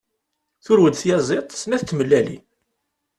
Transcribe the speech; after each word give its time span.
Turew-d 0.63 0.95
tayaziḍt 0.97 1.57
snat 1.61 1.83
n 1.83 1.87
tmellalin. 1.87 2.43